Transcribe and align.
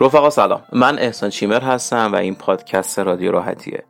رفقا 0.00 0.30
سلام. 0.30 0.62
من 0.72 0.98
احسان 0.98 1.30
چیمر 1.30 1.60
هستم 1.60 2.12
و 2.12 2.16
این 2.16 2.34
پادکست 2.34 2.98
رادیو 2.98 3.32
راحتیه. 3.32 3.84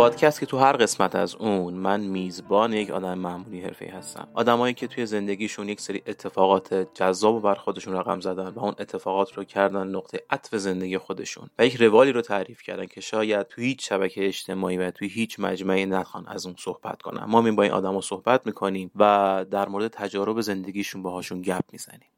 پادکست 0.00 0.40
که 0.40 0.46
تو 0.46 0.58
هر 0.58 0.72
قسمت 0.72 1.14
از 1.14 1.34
اون 1.34 1.74
من 1.74 2.00
میزبان 2.00 2.72
یک 2.72 2.90
آدم 2.90 3.18
معمولی 3.18 3.60
حرفه 3.60 3.86
هستم. 3.86 4.28
آدمایی 4.34 4.74
که 4.74 4.86
توی 4.86 5.06
زندگیشون 5.06 5.68
یک 5.68 5.80
سری 5.80 6.02
اتفاقات 6.06 6.74
جذاب 6.94 7.34
و 7.34 7.40
بر 7.40 7.54
خودشون 7.54 7.94
رقم 7.94 8.20
زدن 8.20 8.48
و 8.48 8.60
اون 8.60 8.74
اتفاقات 8.78 9.32
رو 9.32 9.44
کردن 9.44 9.86
نقطه 9.86 10.20
عطف 10.30 10.56
زندگی 10.56 10.98
خودشون 10.98 11.50
و 11.58 11.66
یک 11.66 11.76
روالی 11.76 12.12
رو 12.12 12.20
تعریف 12.20 12.62
کردن 12.62 12.86
که 12.86 13.00
شاید 13.00 13.46
توی 13.46 13.64
هیچ 13.64 13.88
شبکه 13.88 14.26
اجتماعی 14.26 14.76
و 14.76 14.90
توی 14.90 15.08
هیچ 15.08 15.40
مجمعی 15.40 15.86
نخوان 15.86 16.26
از 16.28 16.46
اون 16.46 16.54
صحبت 16.58 17.02
کنن. 17.02 17.24
ما 17.24 17.40
می 17.40 17.50
با 17.50 17.62
این 17.62 17.72
آدم 17.72 18.00
صحبت 18.00 18.46
می‌کنیم 18.46 18.90
و 18.96 19.44
در 19.50 19.68
مورد 19.68 19.88
تجارب 19.88 20.40
زندگیشون 20.40 21.02
باهاشون 21.02 21.42
گپ 21.42 21.64
می‌زنیم. 21.72 22.10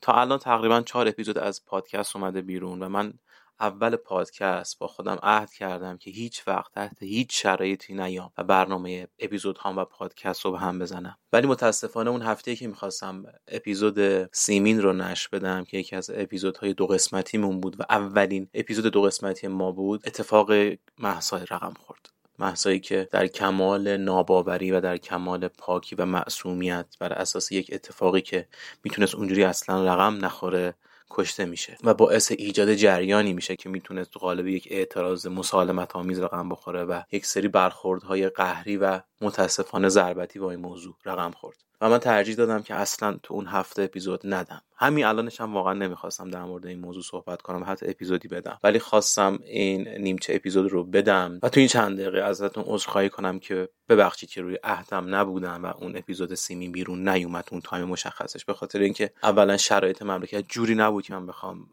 تا 0.00 0.12
الان 0.12 0.38
تقریبا 0.38 0.80
چهار 0.80 1.08
اپیزود 1.08 1.38
از 1.38 1.64
پادکست 1.66 2.16
اومده 2.16 2.42
بیرون 2.42 2.82
و 2.82 2.88
من 2.88 3.12
اول 3.60 3.96
پادکست 3.96 4.78
با 4.78 4.86
خودم 4.86 5.18
عهد 5.22 5.52
کردم 5.52 5.96
که 5.96 6.10
هیچ 6.10 6.48
وقت 6.48 6.72
تحت 6.72 7.02
هیچ 7.02 7.42
شرایطی 7.42 7.94
نیام 7.94 8.32
و 8.38 8.44
برنامه 8.44 9.08
اپیزود 9.18 9.58
هم 9.62 9.78
و 9.78 9.84
پادکست 9.84 10.44
رو 10.44 10.52
به 10.52 10.58
هم 10.58 10.78
بزنم. 10.78 11.16
ولی 11.32 11.46
متاسفانه 11.46 12.10
اون 12.10 12.22
هفته 12.22 12.56
که 12.56 12.68
می‌خواستم 12.68 13.24
اپیزود 13.48 14.24
سیمین 14.34 14.82
رو 14.82 14.92
نشر 14.92 15.28
بدم 15.32 15.64
که 15.64 15.78
یکی 15.78 15.96
از 15.96 16.10
اپیزودهای 16.14 16.74
دو 16.74 16.86
قسمتیمون 16.86 17.60
بود 17.60 17.80
و 17.80 17.84
اولین 17.90 18.48
اپیزود 18.54 18.86
دو 18.86 19.02
قسمتی 19.02 19.48
ما 19.48 19.72
بود 19.72 20.02
اتفاق 20.06 20.50
محسای 20.98 21.46
رقم 21.50 21.74
خورد. 21.80 22.10
محسایی 22.38 22.80
که 22.80 23.08
در 23.10 23.26
کمال 23.26 23.96
ناباوری 23.96 24.70
و 24.70 24.80
در 24.80 24.96
کمال 24.96 25.48
پاکی 25.48 25.94
و 25.94 26.04
معصومیت 26.04 26.86
بر 27.00 27.12
اساس 27.12 27.52
یک 27.52 27.70
اتفاقی 27.72 28.20
که 28.20 28.48
می‌تونست 28.84 29.14
اونجوری 29.14 29.44
اصلا 29.44 29.94
رقم 29.94 30.24
نخوره 30.24 30.74
کشته 31.10 31.44
میشه 31.44 31.76
و 31.84 31.94
باعث 31.94 32.32
ایجاد 32.32 32.74
جریانی 32.74 33.32
میشه 33.32 33.56
که 33.56 33.68
می‌تونه 33.68 34.04
تو 34.04 34.18
قالب 34.18 34.46
یک 34.46 34.68
اعتراض 34.70 35.26
مسالمت 35.26 35.96
آمیز 35.96 36.20
رقم 36.20 36.48
بخوره 36.48 36.84
و 36.84 37.02
یک 37.12 37.26
سری 37.26 37.48
برخوردهای 37.48 38.28
قهری 38.28 38.76
و 38.76 39.00
متاسفانه 39.20 39.88
ضربتی 39.88 40.38
با 40.38 40.50
این 40.50 40.60
موضوع 40.60 40.96
رقم 41.04 41.30
خورد. 41.30 41.56
و 41.80 41.88
من 41.88 41.98
ترجیح 41.98 42.34
دادم 42.34 42.62
که 42.62 42.74
اصلا 42.74 43.18
تو 43.22 43.34
اون 43.34 43.46
هفته 43.46 43.82
اپیزود 43.82 44.20
ندم. 44.24 44.62
همین 44.76 45.04
الانش 45.04 45.40
هم 45.40 45.54
واقعا 45.54 45.72
نمی‌خواستم 45.72 46.30
در 46.30 46.44
مورد 46.44 46.66
این 46.66 46.80
موضوع 46.80 47.02
صحبت 47.02 47.42
کنم 47.42 47.64
حتی 47.66 47.86
اپیزودی 47.88 48.28
بدم. 48.28 48.58
ولی 48.64 48.78
خواستم 48.78 49.38
این 49.44 49.88
نیمچه 49.88 50.34
اپیزود 50.34 50.70
رو 50.70 50.84
بدم 50.84 51.38
و 51.42 51.48
تو 51.48 51.60
این 51.60 51.68
چند 51.68 52.00
دقیقه 52.00 52.22
ازتون 52.22 52.64
عذرخواهی 52.66 53.08
کنم 53.08 53.38
که 53.38 53.68
ببخشید 53.88 54.30
که 54.30 54.42
روی 54.42 54.58
عهدم 54.64 55.14
نبودم 55.14 55.64
و 55.64 55.66
اون 55.66 55.96
اپیزود 55.96 56.34
سیمی 56.34 56.68
بیرون 56.68 57.08
نیومد 57.08 57.48
اون 57.52 57.60
تایم 57.60 57.88
مشخصش. 57.88 58.44
به 58.44 58.54
خاطر 58.54 58.78
اینکه 58.78 59.12
اولا 59.22 59.56
شرایط 59.56 60.02
مملکت 60.02 60.44
جوری 60.48 60.74
نبود 60.74 61.04
که 61.04 61.14
من 61.14 61.26
بخوام 61.26 61.66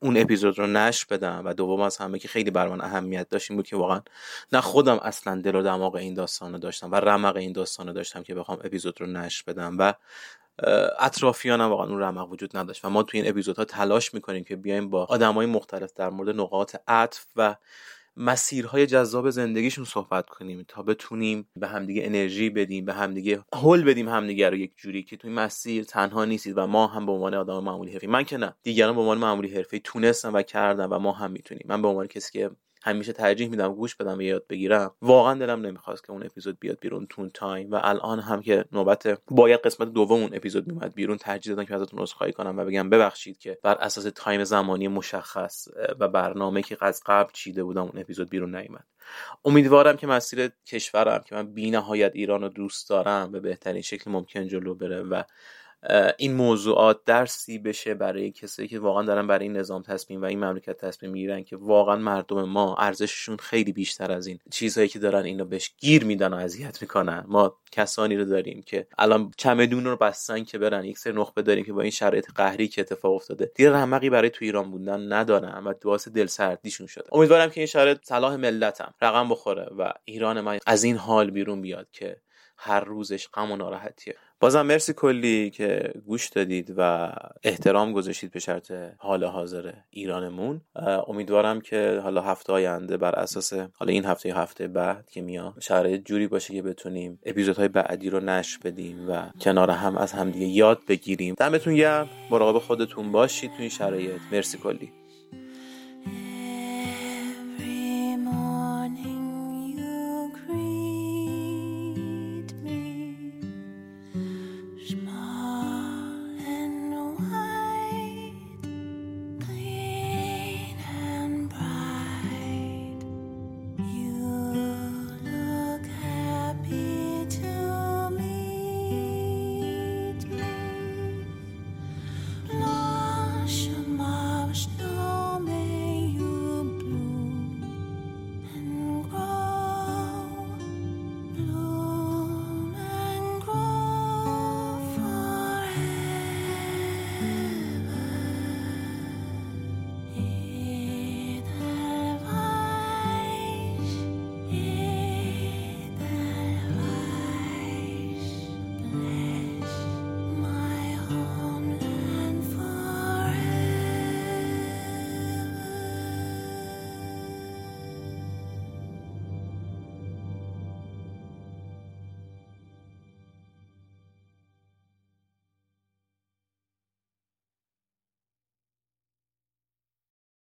اون 0.00 0.16
اپیزود 0.16 0.58
رو 0.58 0.66
نش 0.66 1.06
بدم 1.06 1.42
و 1.44 1.54
دوم 1.54 1.80
از 1.80 1.96
همه 1.96 2.18
که 2.18 2.28
خیلی 2.28 2.50
بر 2.50 2.68
من 2.68 2.80
اهمیت 2.80 3.28
داشت 3.28 3.50
این 3.50 3.56
بود 3.56 3.66
که 3.66 3.76
واقعا 3.76 4.02
نه 4.52 4.60
خودم 4.60 4.98
اصلا 4.98 5.40
دل 5.40 5.54
و 5.54 5.62
دماغ 5.62 5.94
این 5.94 6.14
داستان 6.14 6.52
رو 6.52 6.58
داشتم 6.58 6.90
و 6.92 6.94
رمق 6.94 7.36
این 7.36 7.52
داستان 7.52 7.86
رو 7.86 7.92
داشتم 7.92 8.22
که 8.22 8.34
بخوام 8.34 8.58
اپیزود 8.64 9.00
رو 9.00 9.06
نش 9.06 9.42
بدم 9.42 9.76
و 9.78 9.94
اطرافیانم 10.98 11.68
واقعا 11.68 11.86
اون 11.86 12.02
رمق 12.02 12.32
وجود 12.32 12.56
نداشت 12.56 12.84
و 12.84 12.90
ما 12.90 13.02
توی 13.02 13.20
این 13.20 13.30
اپیزودها 13.30 13.64
تلاش 13.64 14.14
می‌کنیم 14.14 14.44
که 14.44 14.56
بیایم 14.56 14.90
با 14.90 15.04
آدمای 15.04 15.46
مختلف 15.46 15.92
در 15.94 16.10
مورد 16.10 16.40
نقاط 16.40 16.76
عطف 16.88 17.26
و 17.36 17.56
مسیرهای 18.16 18.86
جذاب 18.86 19.30
زندگیشون 19.30 19.84
صحبت 19.84 20.28
کنیم 20.28 20.64
تا 20.68 20.82
بتونیم 20.82 21.48
به 21.56 21.68
همدیگه 21.68 22.02
انرژی 22.06 22.50
بدیم 22.50 22.84
به 22.84 22.92
همدیگه 22.92 23.44
حل 23.54 23.82
بدیم 23.82 24.08
همدیگه 24.08 24.50
رو 24.50 24.56
یک 24.56 24.72
جوری 24.76 25.02
که 25.02 25.16
توی 25.16 25.30
مسیر 25.30 25.84
تنها 25.84 26.24
نیستید 26.24 26.58
و 26.58 26.66
ما 26.66 26.86
هم 26.86 27.06
به 27.06 27.12
عنوان 27.12 27.34
آدم 27.34 27.64
معمولی 27.64 27.92
حرفی 27.92 28.06
من 28.06 28.24
که 28.24 28.36
نه 28.36 28.54
دیگران 28.62 28.94
به 28.94 29.00
عنوان 29.00 29.18
معمولی 29.18 29.54
حرفی 29.54 29.80
تونستن 29.80 30.28
و 30.28 30.42
کردن 30.42 30.86
و 30.86 30.98
ما 30.98 31.12
هم 31.12 31.30
می‌تونیم. 31.30 31.66
من 31.68 31.82
به 31.82 31.88
عنوان 31.88 32.06
کسی 32.06 32.32
که 32.32 32.50
همیشه 32.82 33.12
ترجیح 33.12 33.48
میدم 33.48 33.74
گوش 33.74 33.96
بدم 33.96 34.18
و 34.18 34.22
یاد 34.22 34.46
بگیرم. 34.48 34.94
واقعا 35.02 35.34
دلم 35.34 35.66
نمی‌خواست 35.66 36.04
که 36.04 36.12
اون 36.12 36.22
اپیزود 36.22 36.58
بیاد 36.60 36.78
بیرون 36.80 37.06
تو 37.06 37.18
اون 37.18 37.30
time 37.34 37.70
و 37.70 37.80
الان 37.82 38.20
هم 38.20 38.42
که 38.42 38.64
نوبت 38.72 39.18
باید 39.30 39.60
قسمت 39.60 39.92
دوم 39.92 40.20
اون 40.20 40.30
اپیزود 40.34 40.66
میومد 40.66 40.94
بیرون 40.94 41.16
ترجیح 41.16 41.54
دادم 41.54 41.68
که 41.68 41.74
ازتون 41.74 42.00
عذرخواهی 42.00 42.32
کنم 42.32 42.58
و 42.58 42.64
بگم 42.64 42.90
ببخشید 42.90 43.38
که 43.38 43.58
بر 43.62 43.74
اساس 43.74 44.06
time 44.14 44.44
زمانی 44.44 44.88
مشخص 44.88 45.68
و 45.98 46.08
برنامه 46.08 46.62
که 46.62 46.76
از 46.80 47.02
قبل 47.06 47.30
چیده 47.32 47.64
بودم 47.64 47.82
اون 47.82 47.98
اپیزود 47.98 48.30
بیرون 48.30 48.56
نیومد. 48.56 48.84
امیدوارم 49.44 49.96
که 49.96 50.06
مسیر 50.06 50.50
کشورم 50.66 51.22
که 51.26 51.34
من 51.34 51.52
بی 51.52 51.70
نهایت 51.70 52.12
ایران 52.14 52.42
رو 52.42 52.48
دوست 52.48 52.88
دارم 52.88 53.32
به 53.32 53.40
بهترین 53.40 53.82
شکل 53.82 54.10
ممکن 54.10 54.46
جلو 54.46 54.74
بره 54.74 55.02
و 55.02 55.22
این 56.18 56.34
موضوعات 56.34 57.00
درسی 57.06 57.58
بشه 57.58 57.94
برای 57.94 58.30
کسایی 58.30 58.68
که 58.68 58.78
واقعا 58.78 59.02
دارن 59.02 59.26
برای 59.26 59.42
این 59.42 59.56
نظام 59.56 59.82
تصمیم 59.82 60.22
و 60.22 60.24
این 60.24 60.44
مملکت 60.44 60.76
تصمیم 60.76 61.12
می‌گیرن 61.12 61.44
که 61.44 61.56
واقعا 61.56 61.96
مردم 61.96 62.42
ما 62.44 62.76
ارزششون 62.76 63.36
خیلی 63.36 63.72
بیشتر 63.72 64.12
از 64.12 64.26
این 64.26 64.38
چیزهایی 64.50 64.88
که 64.88 64.98
دارن 64.98 65.24
اینو 65.24 65.44
بهش 65.44 65.74
گیر 65.78 66.04
میدن 66.04 66.34
و 66.34 66.36
اذیت 66.36 66.82
می‌کنن. 66.82 67.24
ما 67.28 67.56
کسانی 67.72 68.16
رو 68.16 68.24
داریم 68.24 68.62
که 68.62 68.86
الان 68.98 69.30
چمدون 69.36 69.84
رو 69.84 69.96
بستن 69.96 70.44
که 70.44 70.58
برن 70.58 70.84
یک 70.84 70.98
سری 70.98 71.12
نخبه 71.12 71.42
داریم 71.42 71.64
که 71.64 71.72
با 71.72 71.82
این 71.82 71.90
شرایط 71.90 72.26
قهری 72.34 72.68
که 72.68 72.80
اتفاق 72.80 73.14
افتاده 73.14 73.52
دیگه 73.54 73.70
رمقی 73.70 74.10
برای 74.10 74.30
تو 74.30 74.44
ایران 74.44 74.70
بودن 74.70 75.12
ندارن 75.12 75.64
و 75.64 75.74
باعث 75.84 76.08
دلسردیشون 76.08 76.86
شده. 76.86 77.04
امیدوارم 77.12 77.50
که 77.50 77.60
این 77.60 77.66
شرایط 77.66 77.98
صلاح 78.04 78.36
ملتم 78.36 78.94
رقم 79.02 79.28
بخوره 79.28 79.68
و 79.78 79.92
ایران 80.04 80.40
ما 80.40 80.56
از 80.66 80.84
این 80.84 80.96
حال 80.96 81.30
بیرون 81.30 81.60
بیاد 81.60 81.90
که 81.92 82.16
هر 82.62 82.80
روزش 82.80 83.28
غم 83.28 83.50
و 83.50 83.56
ناراحتیه. 83.56 84.14
بازم 84.40 84.62
مرسی 84.62 84.92
کلی 84.92 85.50
که 85.50 85.92
گوش 86.06 86.28
دادید 86.28 86.74
و 86.76 87.12
احترام 87.42 87.92
گذاشتید 87.92 88.30
به 88.30 88.40
شرط 88.40 88.72
حال 88.98 89.24
حاضر 89.24 89.72
ایرانمون. 89.90 90.60
امیدوارم 91.08 91.60
که 91.60 92.00
حالا 92.02 92.22
هفته 92.22 92.52
آینده 92.52 92.96
بر 92.96 93.14
اساس 93.14 93.52
حالا 93.52 93.92
این 93.92 94.04
هفته 94.04 94.28
یا 94.28 94.36
هفته 94.36 94.68
بعد 94.68 95.10
که 95.10 95.20
میاد 95.20 95.54
شرایط 95.60 96.04
جوری 96.04 96.26
باشه 96.26 96.54
که 96.54 96.62
بتونیم 96.62 97.18
اپیزودهای 97.24 97.68
بعدی 97.68 98.10
رو 98.10 98.20
نش 98.20 98.58
بدیم 98.58 99.10
و 99.10 99.30
کنار 99.40 99.70
هم 99.70 99.96
از 99.96 100.12
همدیگه 100.12 100.46
یاد 100.46 100.80
بگیریم. 100.88 101.34
دمتون 101.38 101.74
گرم. 101.74 102.08
مراقب 102.30 102.58
خودتون 102.58 103.12
باشید 103.12 103.50
تو 103.50 103.56
این 103.58 103.68
شرایط. 103.68 104.20
مرسی 104.32 104.58
کلی. 104.58 104.92